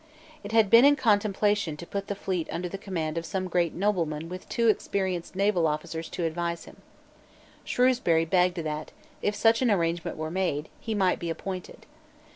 [0.43, 3.75] It had been in contemplation to put the fleet under the command of some great
[3.75, 6.77] nobleman with two experienced naval officers to advise him.
[7.63, 11.85] Shrewsbury begged that, if such an arrangement were made, he might be appointed.